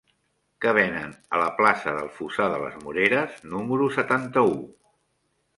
[0.63, 4.57] Què venen a la plaça del Fossar de les Moreres número setanta-u?